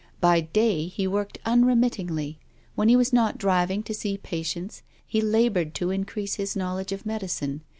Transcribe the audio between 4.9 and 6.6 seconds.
he laboured to increase his